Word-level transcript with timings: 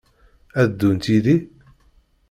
Ad 0.61 0.69
ddunt 0.71 1.05
yid-i? 1.13 1.37